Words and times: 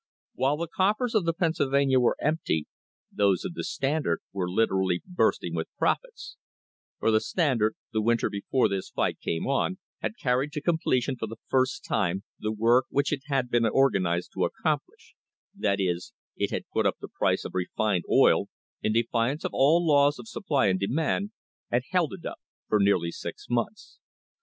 While 0.33 0.57
the 0.57 0.65
coffers 0.67 1.13
of 1.13 1.25
the 1.25 1.33
Pennsylvania 1.33 1.99
were 1.99 2.17
empty, 2.19 2.65
those 3.11 3.45
of 3.45 3.53
the 3.53 3.63
Standard 3.63 4.21
were 4.33 4.49
literally 4.49 5.03
bursting 5.05 5.53
with 5.53 5.67
profits; 5.77 6.37
for 6.97 7.11
the 7.11 7.19
Standard, 7.19 7.75
the 7.93 8.01
winter 8.01 8.27
before 8.27 8.67
this 8.67 8.89
fight 8.89 9.19
came 9.19 9.45
on, 9.45 9.77
had 9.99 10.17
carried 10.17 10.53
to 10.53 10.59
completion 10.61 11.17
for 11.17 11.27
the 11.27 11.35
first 11.49 11.85
time 11.85 12.23
the 12.39 12.51
work 12.51 12.85
which 12.89 13.13
it 13.13 13.21
had 13.27 13.51
been 13.51 13.63
organised 13.67 14.31
to 14.31 14.43
accomplish, 14.45 15.13
that 15.55 15.79
is, 15.79 16.13
it 16.35 16.49
had 16.49 16.63
put 16.73 16.87
up 16.87 16.97
the 16.99 17.07
price 17.07 17.45
of 17.45 17.53
refined 17.53 18.05
oil, 18.09 18.47
in 18.81 18.93
defiance 18.93 19.43
of 19.45 19.51
all 19.53 19.85
laws 19.85 20.17
of 20.17 20.27
supply 20.27 20.65
and 20.65 20.79
demand, 20.79 21.29
and 21.69 21.83
held 21.91 22.11
it 22.11 22.25
up 22.25 22.39
for 22.67 22.79
nearly 22.79 23.11
six 23.11 23.45
months. 23.51 23.99